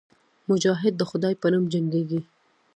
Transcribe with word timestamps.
مجاهد 0.49 0.93
د 0.97 1.01
خدای 1.09 1.33
په 1.41 1.47
نوم 1.53 1.65
جنګېږي. 1.73 2.19